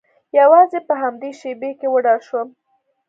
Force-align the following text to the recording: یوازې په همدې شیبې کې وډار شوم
یوازې 0.39 0.79
په 0.87 0.93
همدې 1.01 1.31
شیبې 1.39 1.71
کې 1.79 1.87
وډار 1.93 2.19
شوم 2.27 2.47